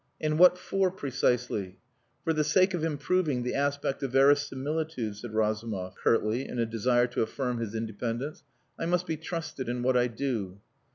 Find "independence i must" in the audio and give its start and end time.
7.75-9.05